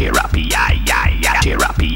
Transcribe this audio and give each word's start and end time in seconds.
therapy, 0.00 0.40
yeah, 0.48 0.72
yeah, 0.86 1.08
yeah, 1.20 1.40
therapy, 1.42 1.88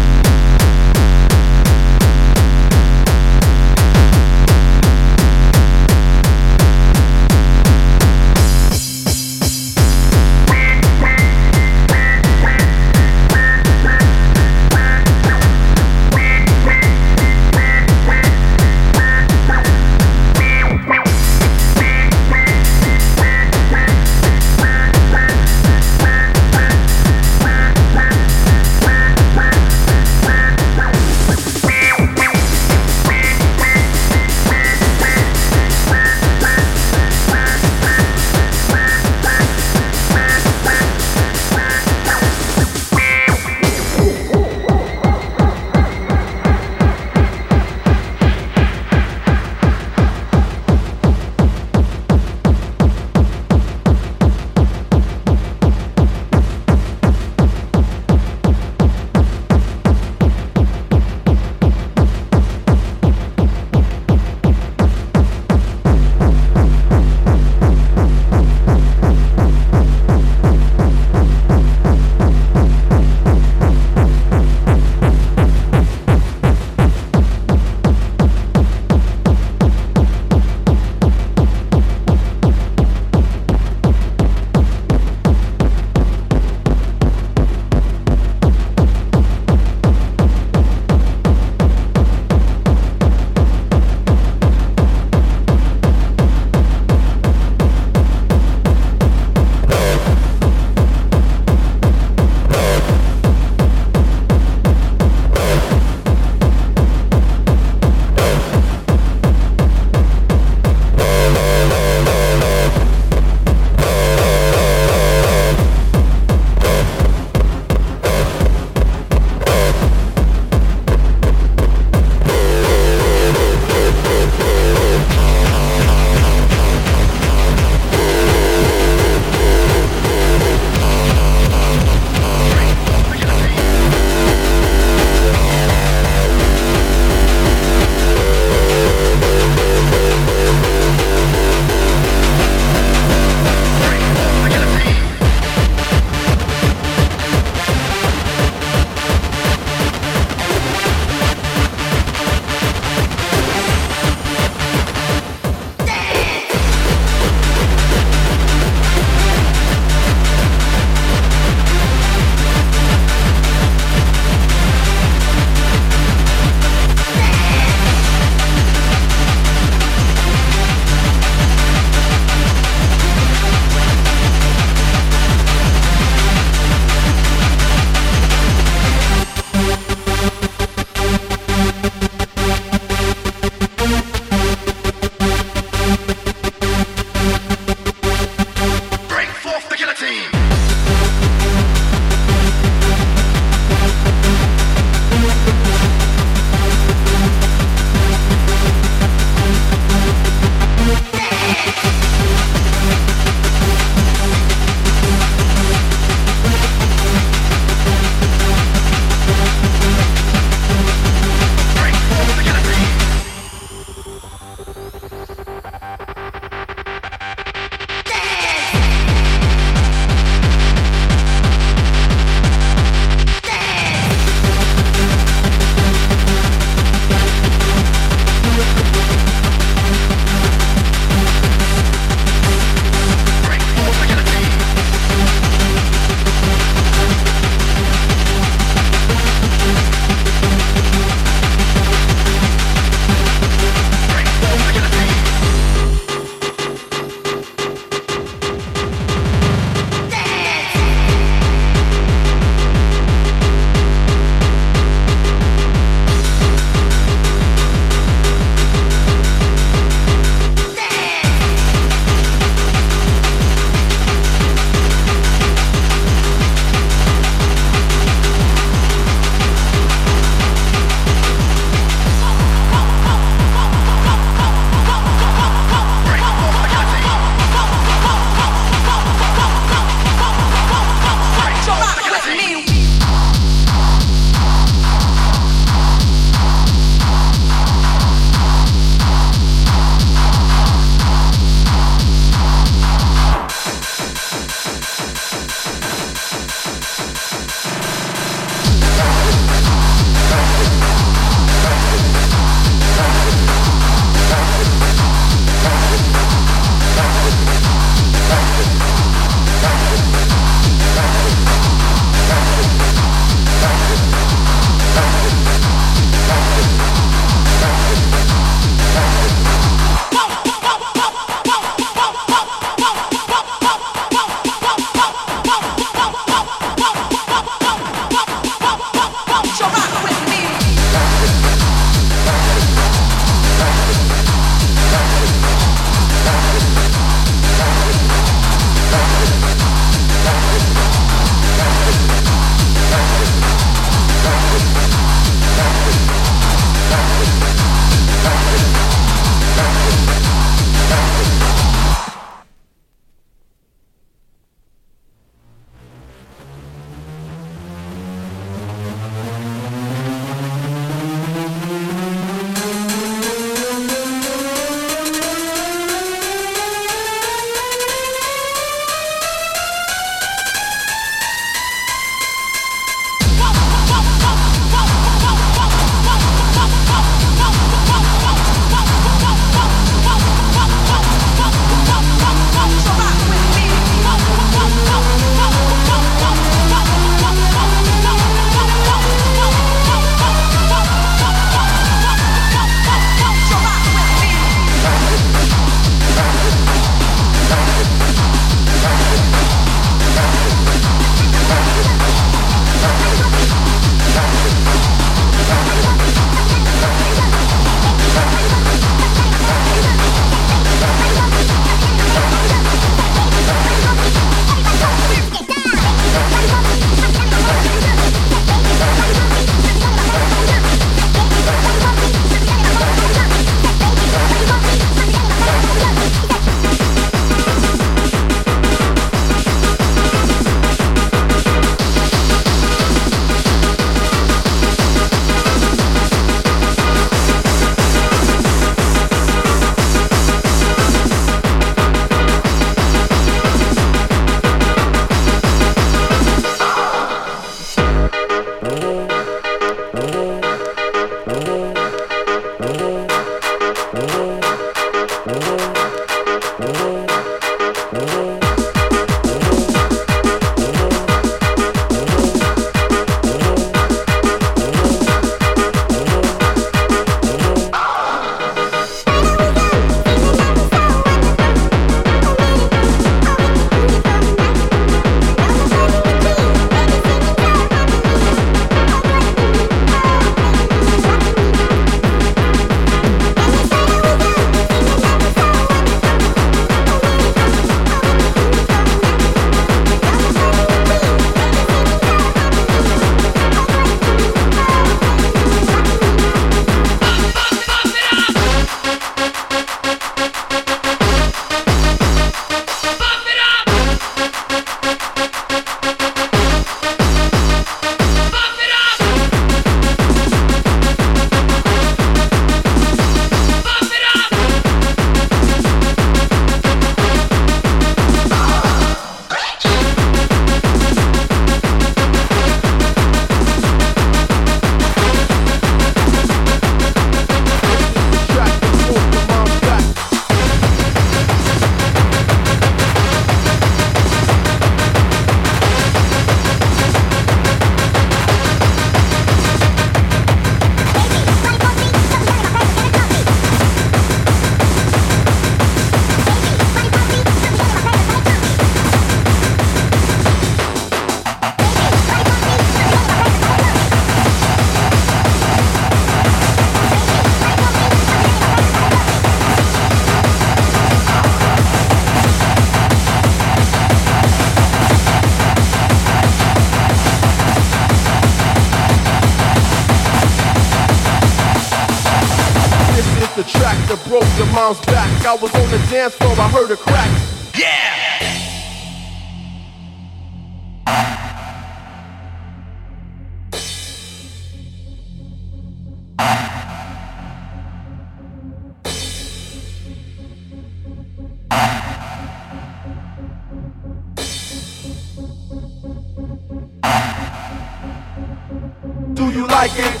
like 599.58 599.72
it? 599.74 600.00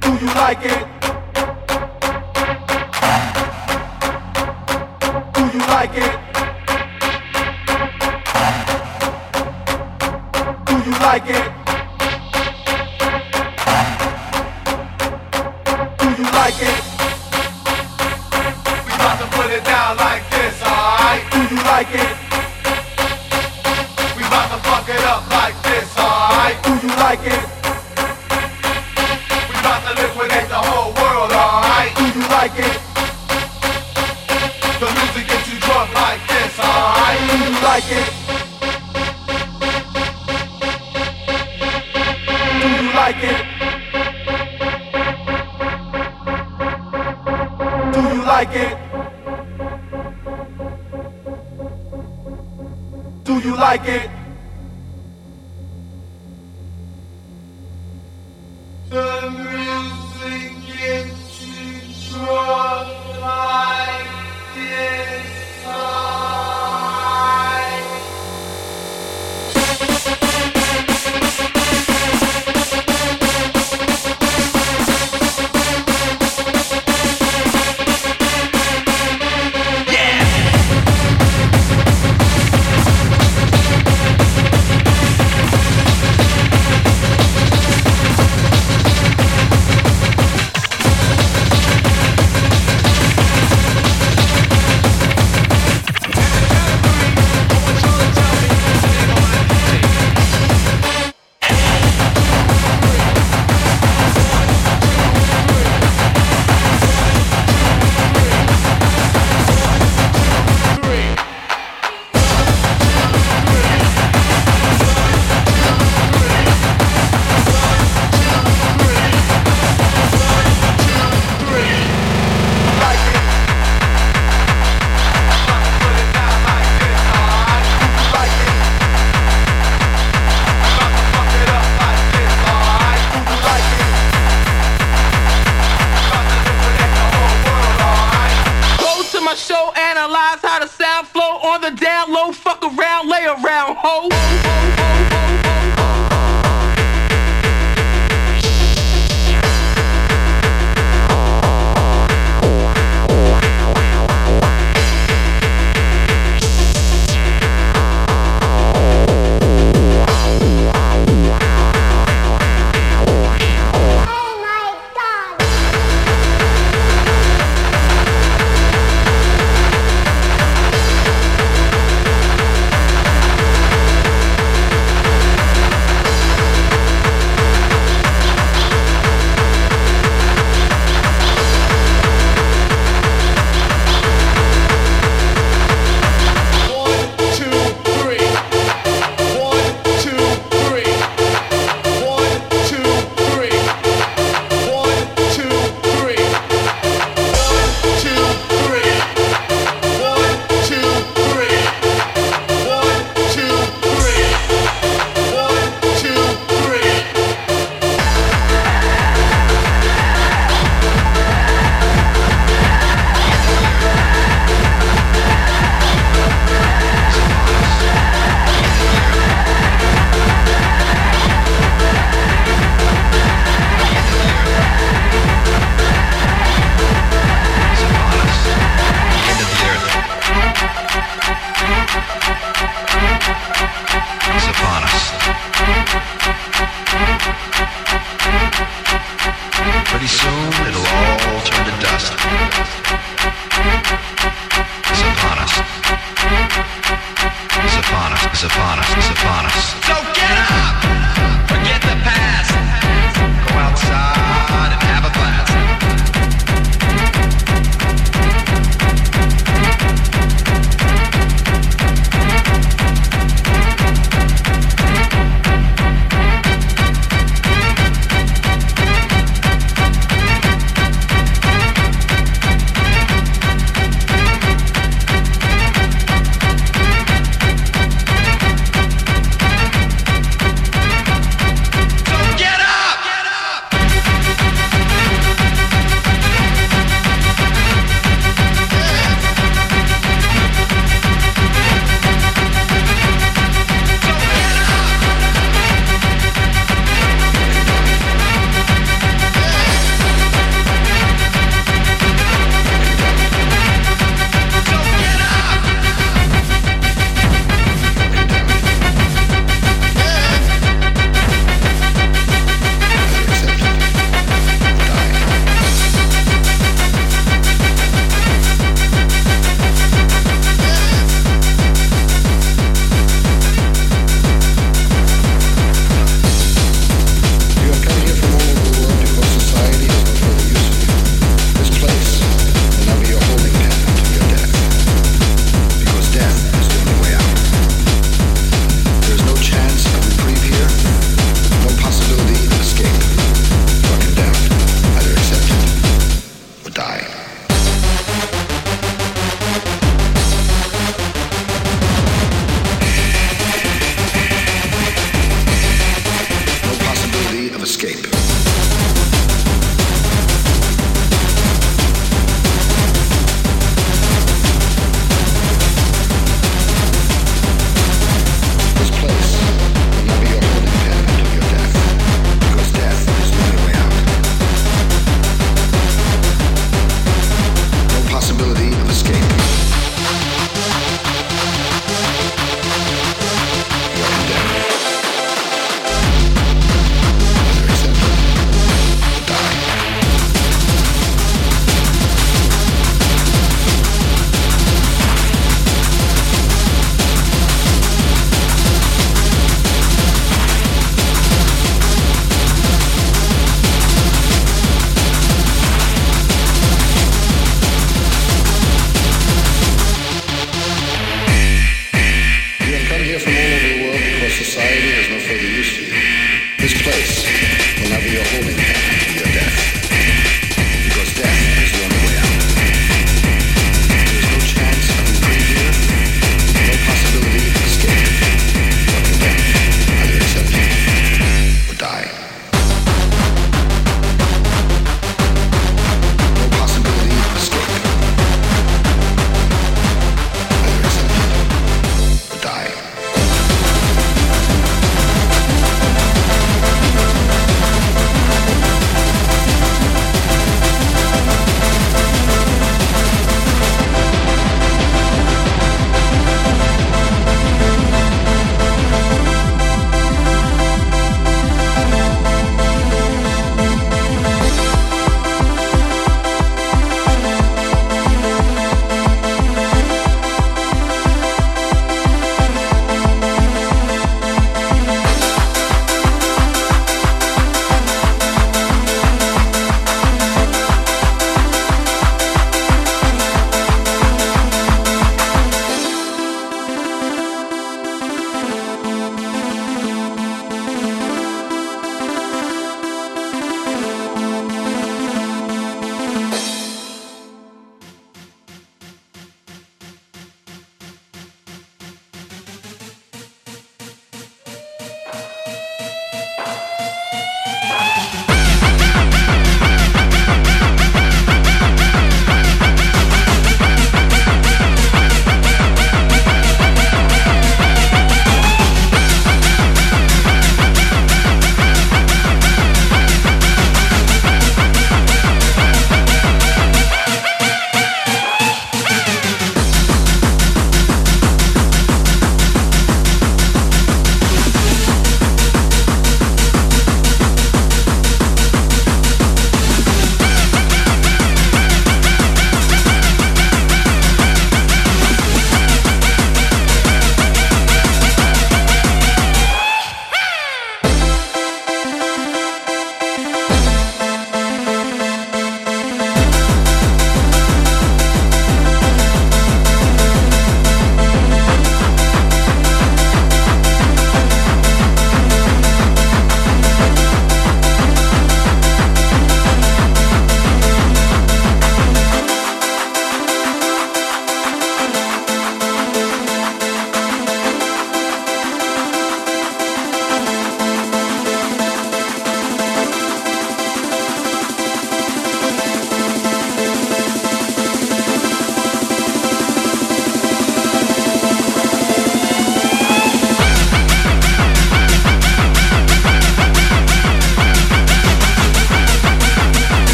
Do 0.00 0.10
you 0.14 0.26
like 0.34 0.64
it? 0.64 0.81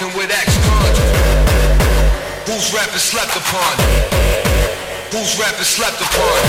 Fucking 0.00 0.16
with 0.16 0.32
ex-cons. 0.32 0.98
Whose 2.48 2.72
rapping 2.72 3.04
slept 3.04 3.36
upon? 3.36 3.74
Whose 5.12 5.36
rapping 5.36 5.68
slept 5.68 6.00
upon? 6.00 6.40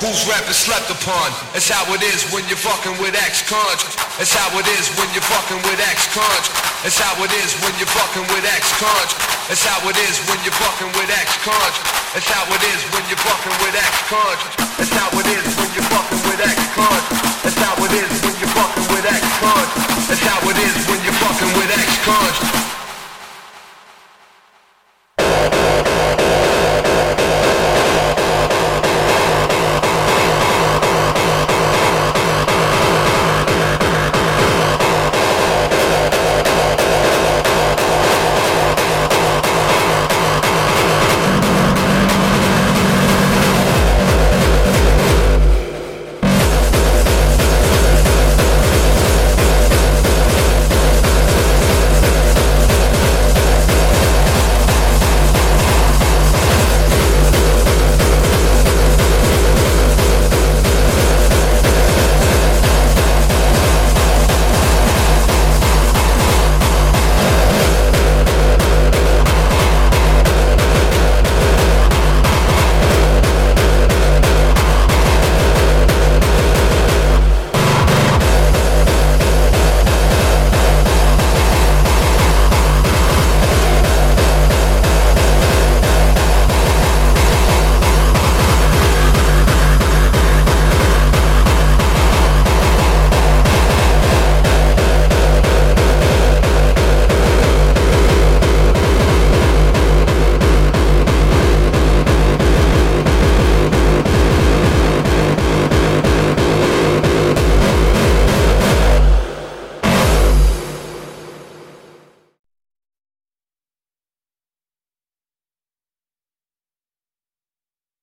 Whose 0.00 0.24
rapping 0.24 0.56
slept 0.56 0.88
upon? 0.88 1.28
That's 1.52 1.68
how 1.68 1.84
it 1.92 2.00
is 2.00 2.24
when 2.32 2.44
you're 2.48 2.60
fucking 2.60 2.96
with 2.96 3.12
ex-cons. 3.12 3.84
That's 4.16 4.32
how 4.32 4.48
it 4.56 4.64
is 4.72 4.88
when 4.96 5.08
you're 5.12 5.24
fucking 5.24 5.60
with 5.68 5.80
ex-cons. 5.84 6.46
That's 6.80 6.96
how 6.96 7.12
it 7.20 7.32
is 7.44 7.52
when 7.60 7.76
you're 7.76 7.92
fucking 7.92 8.26
with 8.32 8.44
ex-cons. 8.56 9.12
That's 9.48 9.64
how 9.64 9.84
it 9.84 9.96
is 10.08 10.16
when 10.28 10.40
you're 10.48 10.56
fucking 10.56 10.92
with 10.96 11.12
ex-cons. 11.12 11.76
That's 12.16 12.28
how 12.28 12.48
it 12.48 12.64
is 12.72 12.80
when 12.88 13.04
you're 13.12 13.20
fucking 13.20 13.56
with 13.60 13.76
ex-cons. 13.76 14.42
That's 14.80 14.92
how 14.96 15.12
it 15.12 15.28
is 15.28 15.44
when 15.60 15.70
you're 15.76 15.88
fucking 15.92 16.22
with 16.24 16.40
ex-cons. 16.40 17.23
That's 17.44 17.60
how 17.60 17.76
it 17.84 17.92
is 17.92 18.22
when 18.24 18.32
you're 18.40 18.48
fucking 18.48 18.88
with 18.88 19.04
ex-cons. 19.04 20.08
That's 20.08 20.24
how 20.24 20.48
it 20.48 20.56
is 20.56 20.88
when 20.88 21.04
you're 21.04 21.12
fucking 21.12 21.52
with 21.60 21.70
ex-cons. 21.76 22.83